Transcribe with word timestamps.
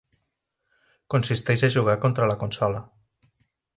Consisteix 1.13 1.65
a 1.67 1.71
jugar 1.75 1.97
contra 2.07 2.31
la 2.33 2.37
consola. 2.45 2.81